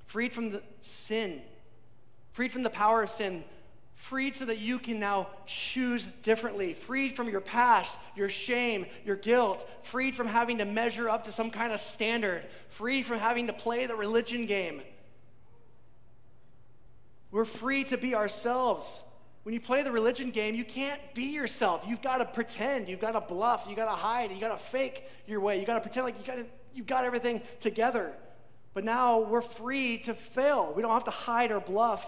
[0.05, 1.41] Freed from the sin,
[2.33, 3.43] freed from the power of sin,
[3.97, 9.15] freed so that you can now choose differently, freed from your past, your shame, your
[9.15, 13.47] guilt, freed from having to measure up to some kind of standard, free from having
[13.47, 14.81] to play the religion game.
[17.31, 19.01] We're free to be ourselves.
[19.43, 21.83] When you play the religion game, you can't be yourself.
[21.87, 24.65] You've got to pretend, you've got to bluff, you've got to hide, you've got to
[24.65, 28.13] fake your way, you've got to pretend like you got you've got everything together.
[28.73, 30.71] But now we're free to fail.
[30.75, 32.05] We don't have to hide or bluff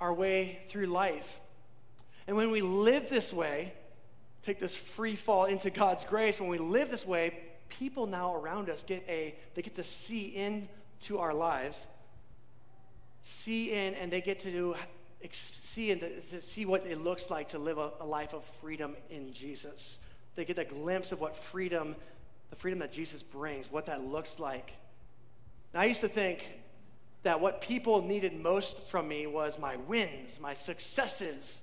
[0.00, 1.40] our way through life.
[2.26, 3.72] And when we live this way,
[4.44, 8.70] take this free fall into God's grace, when we live this way, people now around
[8.70, 11.80] us get a they get to see into our lives,
[13.22, 14.74] see in, and they get to do,
[15.30, 18.96] see and to, see what it looks like to live a, a life of freedom
[19.10, 19.98] in Jesus.
[20.34, 21.96] They get a glimpse of what freedom,
[22.50, 24.72] the freedom that Jesus brings, what that looks like.
[25.72, 26.44] Now, I used to think
[27.26, 31.58] that what people needed most from me was my wins, my successes,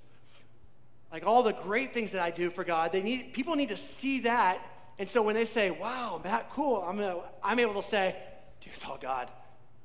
[1.10, 2.92] like all the great things that I do for God.
[2.92, 4.58] They need people need to see that,
[4.98, 8.14] and so when they say, "Wow, Matt, cool," I'm gonna, I'm able to say,
[8.60, 9.30] "Dude, it's all God.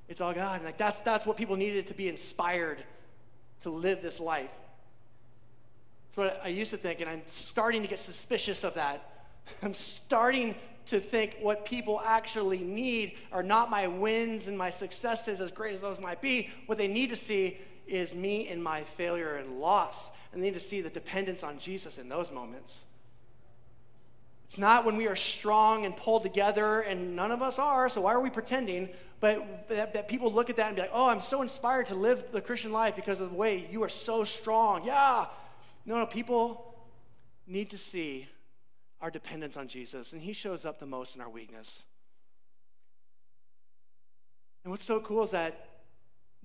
[0.09, 2.83] It's all God." And like that's that's what people needed to be inspired
[3.61, 4.51] to live this life.
[6.09, 9.29] That's what I used to think, and I'm starting to get suspicious of that.
[9.63, 10.55] I'm starting
[10.89, 15.73] to think what people actually need are not my wins and my successes, as great
[15.73, 16.49] as those might be.
[16.65, 20.11] What they need to see is me in my failure and loss.
[20.31, 22.85] And they need to see the dependence on Jesus in those moments.
[24.49, 28.01] It's not when we are strong and pulled together, and none of us are, so
[28.01, 28.89] why are we pretending?
[29.19, 31.95] But that, that, people look at that and be like, oh, I'm so inspired to
[31.95, 34.85] live the Christian life because of the way you are so strong.
[34.85, 35.27] Yeah.
[35.85, 36.73] No, no, people
[37.45, 38.27] need to see
[39.01, 41.83] our dependence on Jesus, and He shows up the most in our weakness.
[44.63, 45.65] And what's so cool is that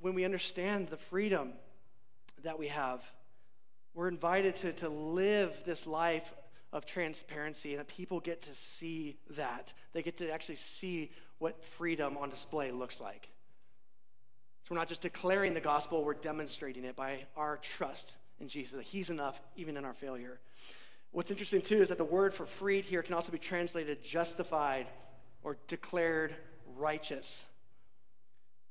[0.01, 1.53] when we understand the freedom
[2.43, 3.03] that we have,
[3.95, 6.33] we're invited to, to live this life
[6.73, 9.73] of transparency, and people get to see that.
[9.93, 13.29] They get to actually see what freedom on display looks like.
[14.65, 18.73] So we're not just declaring the gospel, we're demonstrating it by our trust in Jesus.
[18.73, 20.41] That He's enough even in our failure.
[21.15, 24.89] What's interesting too is that the word for freed here can also be translated justified
[25.45, 26.35] or declared
[26.77, 27.45] righteous.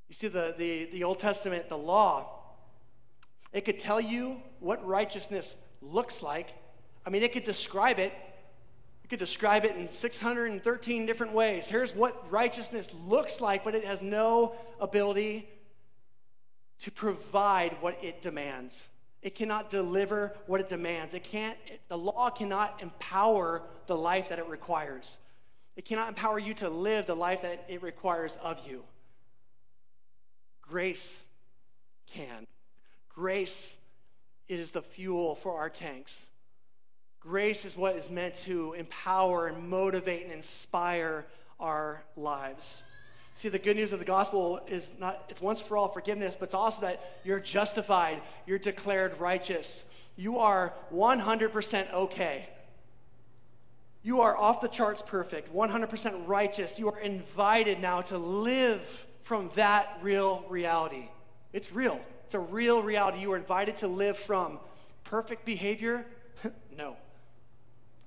[0.09, 2.41] You see, the, the, the Old Testament, the law,
[3.53, 6.49] it could tell you what righteousness looks like.
[7.05, 8.11] I mean, it could describe it.
[9.05, 11.67] It could describe it in 613 different ways.
[11.67, 15.47] Here's what righteousness looks like, but it has no ability
[16.79, 18.85] to provide what it demands.
[19.23, 21.13] It cannot deliver what it demands.
[21.13, 21.57] It can't,
[21.87, 25.17] the law cannot empower the life that it requires.
[25.77, 28.83] It cannot empower you to live the life that it requires of you.
[30.61, 31.23] Grace
[32.05, 32.45] can.
[33.09, 33.75] Grace
[34.49, 36.25] is the fuel for our tanks.
[37.21, 41.25] Grace is what is meant to empower and motivate and inspire
[41.61, 42.81] our lives.
[43.35, 46.45] See, the good news of the gospel is not, it's once for all forgiveness, but
[46.45, 49.83] it's also that you're justified, you're declared righteous.
[50.15, 52.47] You are 100% okay.
[54.03, 56.77] You are off the charts perfect, 100% righteous.
[56.77, 58.81] You are invited now to live
[59.23, 61.09] from that real reality.
[61.53, 63.19] It's real, it's a real reality.
[63.19, 64.59] You are invited to live from
[65.05, 66.05] perfect behavior?
[66.77, 66.97] no.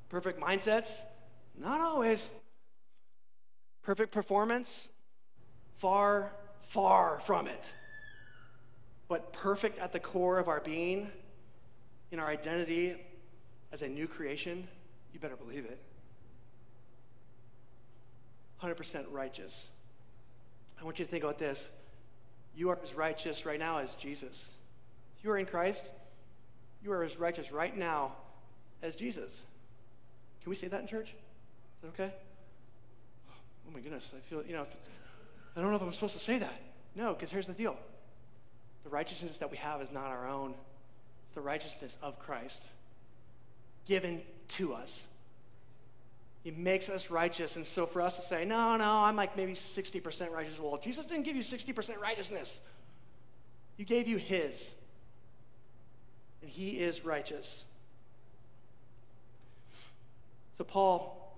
[0.08, 0.90] Perfect mindsets?
[1.58, 2.28] Not always.
[3.82, 4.88] Perfect performance?
[5.78, 6.32] Far,
[6.68, 7.72] far from it.
[9.08, 11.08] But perfect at the core of our being,
[12.10, 12.96] in our identity
[13.72, 14.66] as a new creation,
[15.12, 15.80] you better believe it.
[18.62, 19.66] 100% righteous.
[20.80, 21.70] I want you to think about this.
[22.54, 24.50] You are as righteous right now as Jesus.
[25.18, 25.84] If you are in Christ,
[26.82, 28.12] you are as righteous right now
[28.82, 29.42] as Jesus.
[30.42, 31.08] Can we say that in church?
[31.08, 32.14] Is that okay?
[33.68, 34.66] Oh my goodness, I feel, you know,
[35.56, 36.60] I don't know if I'm supposed to say that.
[36.94, 37.76] No, because here's the deal
[38.84, 42.62] the righteousness that we have is not our own, it's the righteousness of Christ
[43.86, 45.06] given to us.
[46.44, 47.56] He makes us righteous.
[47.56, 50.58] And so for us to say, no, no, I'm like maybe 60% righteous.
[50.60, 52.60] Well, Jesus didn't give you 60% righteousness,
[53.76, 54.70] He gave you His.
[56.42, 57.64] And He is righteous.
[60.56, 61.34] So Paul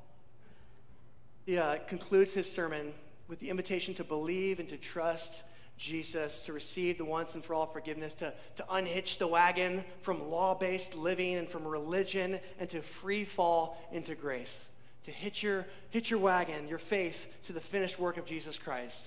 [1.47, 2.93] he, uh, concludes his sermon
[3.29, 5.43] with the invitation to believe and to trust
[5.76, 10.29] Jesus, to receive the once and for all forgiveness, to, to unhitch the wagon from
[10.29, 14.64] law based living and from religion, and to free fall into grace
[15.09, 19.07] to hitch your, hitch your wagon, your faith, to the finished work of Jesus Christ.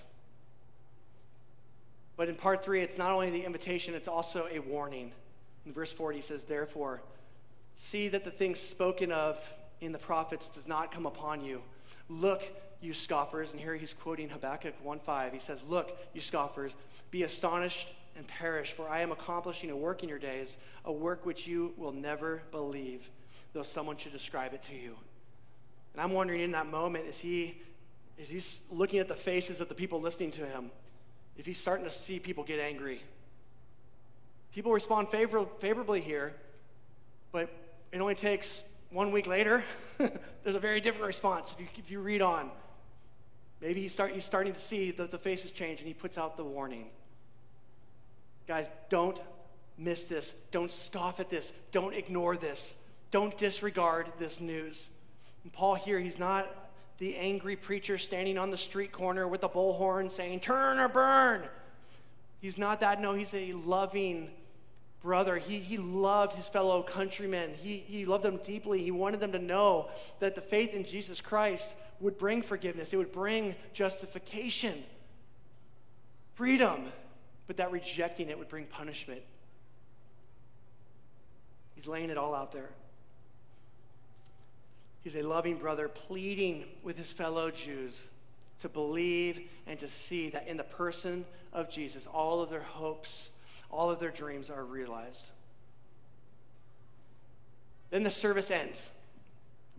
[2.18, 5.12] But in part three, it's not only the invitation, it's also a warning.
[5.64, 7.04] In verse 40, he says, Therefore,
[7.76, 9.38] see that the things spoken of
[9.80, 11.62] in the prophets does not come upon you.
[12.10, 12.42] Look,
[12.82, 13.52] you scoffers.
[13.52, 15.34] And here he's quoting Habakkuk 1.5.
[15.34, 16.76] He says, Look, you scoffers,
[17.12, 21.26] be astonished and perish, for I am accomplishing a work in your days, a work
[21.26, 23.10] which you will never believe,
[23.54, 24.96] though someone should describe it to you.
[25.94, 27.58] And I'm wondering in that moment, is he,
[28.18, 30.72] is he looking at the faces of the people listening to him?
[31.38, 33.02] If he's starting to see people get angry?
[34.54, 36.34] People respond favor- favorably here,
[37.32, 37.50] but
[37.92, 39.64] it only takes one week later,
[39.98, 42.52] there's a very different response if you, if you read on.
[43.62, 46.36] Maybe he's, start, he's starting to see that the faces change and he puts out
[46.36, 46.88] the warning.
[48.48, 49.20] Guys, don't
[49.78, 50.34] miss this.
[50.52, 51.54] Don't scoff at this.
[51.72, 52.76] Don't ignore this.
[53.12, 54.90] Don't disregard this news.
[55.44, 56.48] And Paul here, he's not
[56.98, 61.44] the angry preacher standing on the street corner with a bullhorn saying, Turn or burn.
[62.42, 63.00] He's not that.
[63.00, 64.32] No, he's a loving
[65.02, 65.38] brother.
[65.38, 67.52] He, he loved his fellow countrymen.
[67.62, 68.84] He, he loved them deeply.
[68.84, 69.90] He wanted them to know
[70.20, 74.84] that the faith in Jesus Christ would bring forgiveness, it would bring justification,
[76.34, 76.86] freedom,
[77.46, 79.22] but that rejecting it would bring punishment.
[81.76, 82.70] He's laying it all out there.
[85.04, 88.08] He's a loving brother pleading with his fellow Jews
[88.62, 93.32] to believe and to see that in the person of Jesus, all of their hopes,
[93.72, 95.26] all of their dreams are realized.
[97.90, 98.90] Then the service ends.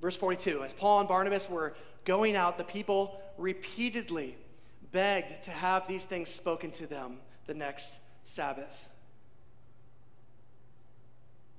[0.00, 1.74] Verse 42 As Paul and Barnabas were
[2.04, 4.36] going out, the people repeatedly
[4.90, 8.88] begged to have these things spoken to them the next Sabbath.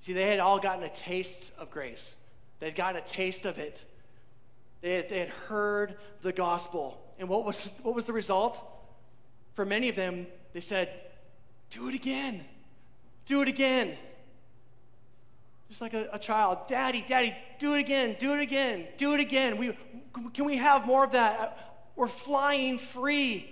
[0.02, 2.14] See, they had all gotten a taste of grace.
[2.60, 3.82] They'd gotten a taste of it.
[4.82, 7.00] They had, they had heard the gospel.
[7.18, 8.62] And what was, what was the result?
[9.54, 10.90] For many of them, they said,
[11.74, 12.44] Do it again.
[13.26, 13.96] Do it again.
[15.68, 19.18] Just like a, a, child, Daddy, Daddy, do it again, do it again, do it
[19.18, 19.56] again.
[19.56, 19.76] We,
[20.32, 21.88] can we have more of that?
[21.96, 23.50] We're flying free.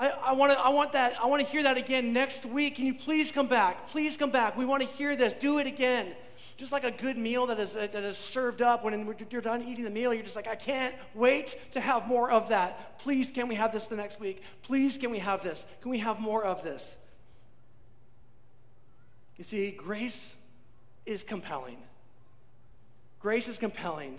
[0.00, 1.14] I, I, wanna, I want that.
[1.22, 2.74] I want to hear that again next week.
[2.74, 3.88] Can you please come back?
[3.90, 4.56] Please come back.
[4.56, 5.32] We want to hear this.
[5.32, 6.08] Do it again.
[6.56, 9.84] Just like a good meal that is, that is served up when you're done eating
[9.84, 12.98] the meal, you're just like, I can't wait to have more of that.
[13.00, 14.42] Please, can we have this the next week?
[14.62, 15.66] Please, can we have this?
[15.82, 16.96] Can we have more of this?
[19.36, 20.34] You see, grace
[21.04, 21.76] is compelling.
[23.20, 24.18] Grace is compelling.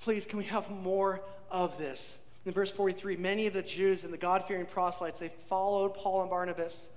[0.00, 1.20] Please, can we have more
[1.52, 2.18] of this?
[2.46, 6.22] In verse 43, many of the Jews and the God fearing proselytes, they followed Paul
[6.22, 6.88] and Barnabas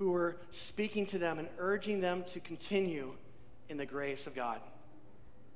[0.00, 3.12] who were speaking to them and urging them to continue
[3.68, 4.58] in the grace of God.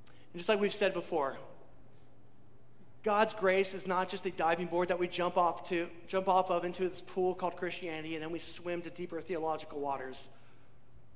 [0.07, 1.39] And just like we've said before,
[3.03, 6.51] God's grace is not just a diving board that we jump off to, jump off
[6.51, 10.29] of into this pool called Christianity, and then we swim to deeper theological waters.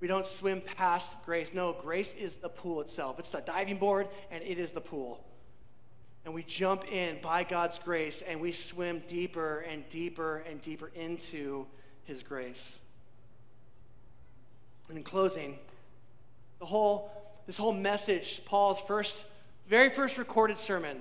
[0.01, 1.53] We don't swim past grace.
[1.53, 3.18] No, grace is the pool itself.
[3.18, 5.22] It's the diving board, and it is the pool.
[6.24, 10.91] And we jump in by God's grace, and we swim deeper and deeper and deeper
[10.95, 11.66] into
[12.05, 12.79] His grace.
[14.89, 15.59] And in closing,
[16.59, 17.11] the whole,
[17.47, 19.24] this whole message, Paul's first,
[19.68, 20.99] very first recorded sermon,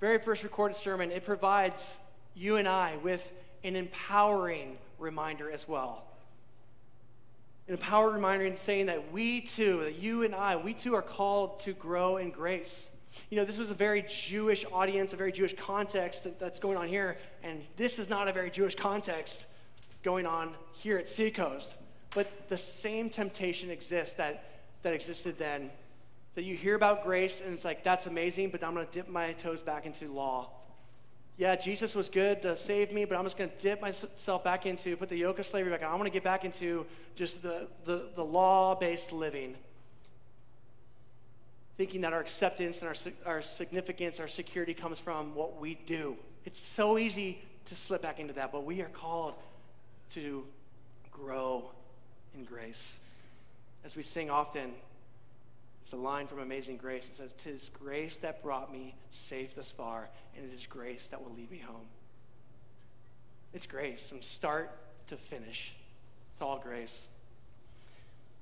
[0.00, 1.96] very first recorded sermon, it provides
[2.34, 3.32] you and I with
[3.64, 6.04] an empowering reminder as well.
[7.66, 11.02] An empowered reminder in saying that we too, that you and I, we too are
[11.02, 12.88] called to grow in grace.
[13.30, 16.76] You know, this was a very Jewish audience, a very Jewish context that, that's going
[16.76, 19.46] on here, and this is not a very Jewish context
[20.02, 21.76] going on here at Seacoast.
[22.14, 24.44] But the same temptation exists that,
[24.82, 25.70] that existed then.
[26.34, 29.08] That you hear about grace and it's like, that's amazing, but I'm going to dip
[29.08, 30.50] my toes back into law.
[31.38, 34.64] Yeah, Jesus was good to save me, but I'm just going to dip myself back
[34.64, 35.88] into, put the yoke of slavery back on.
[35.88, 39.56] I'm going to get back into just the, the, the law based living
[41.76, 46.16] thinking that our acceptance and our, our significance, our security comes from what we do.
[46.44, 49.34] It's so easy to slip back into that, but we are called
[50.14, 50.44] to
[51.10, 51.70] grow
[52.36, 52.96] in grace.
[53.84, 54.72] As we sing often,
[55.82, 57.08] it's a line from Amazing Grace.
[57.08, 61.22] It says, Tis grace that brought me safe thus far, and it is grace that
[61.22, 61.86] will lead me home.
[63.54, 64.70] It's grace from start
[65.08, 65.72] to finish.
[66.32, 67.06] It's all grace.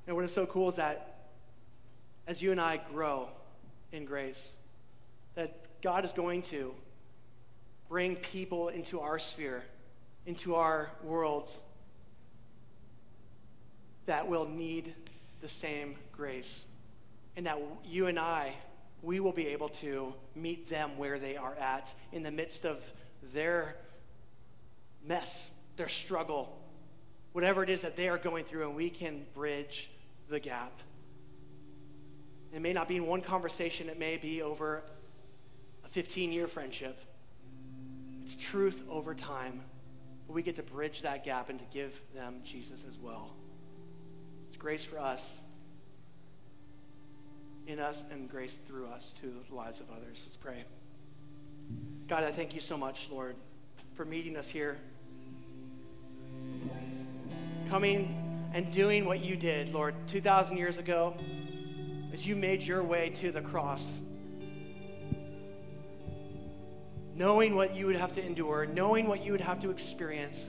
[0.07, 1.27] And what is so cool is that
[2.27, 3.29] as you and I grow
[3.93, 4.53] in grace,
[5.35, 6.75] that God is going to
[7.89, 9.63] bring people into our sphere,
[10.27, 11.61] into our worlds
[14.07, 14.95] that will need
[15.41, 16.65] the same grace.
[17.37, 18.55] And that you and I,
[19.03, 22.83] we will be able to meet them where they are at in the midst of
[23.33, 23.77] their
[25.07, 26.59] mess, their struggle,
[27.33, 29.91] whatever it is that they are going through, and we can bridge
[30.29, 30.73] the gap.
[32.53, 34.83] It may not be in one conversation, it may be over
[35.85, 37.01] a 15 year friendship.
[38.25, 39.61] It's truth over time.
[40.27, 43.35] But we get to bridge that gap and to give them Jesus as well.
[44.65, 45.43] Grace for us,
[47.67, 50.23] in us, and grace through us to the lives of others.
[50.25, 50.65] Let's pray.
[52.09, 53.37] God, I thank you so much, Lord,
[53.95, 54.79] for meeting us here.
[57.69, 61.15] Coming and doing what you did, Lord, 2,000 years ago
[62.15, 63.99] as you made your way to the cross.
[67.15, 70.49] Knowing what you would have to endure, knowing what you would have to experience,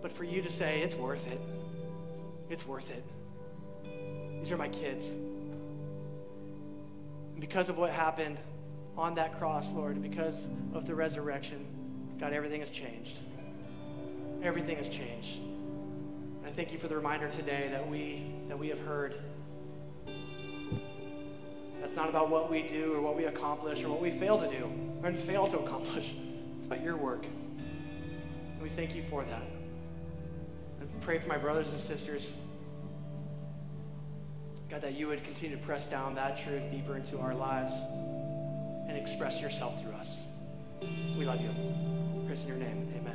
[0.00, 1.40] but for you to say, it's worth it.
[2.48, 3.04] It's worth it.
[4.44, 5.08] These are my kids.
[7.32, 8.36] And because of what happened
[8.94, 11.64] on that cross, Lord, and because of the resurrection,
[12.20, 13.16] God, everything has changed.
[14.42, 15.38] Everything has changed.
[15.38, 19.14] And I thank you for the reminder today that we that we have heard.
[21.80, 24.50] That's not about what we do or what we accomplish or what we fail to
[24.50, 24.70] do
[25.02, 26.12] or fail to accomplish.
[26.58, 27.24] It's about your work.
[27.24, 29.42] And we thank you for that.
[30.80, 32.34] And pray for my brothers and sisters.
[34.74, 37.74] God, that you would continue to press down that truth deeper into our lives
[38.88, 40.24] and express yourself through us.
[41.16, 41.50] We love you.
[42.26, 42.92] Praise in your name.
[42.98, 43.13] Amen.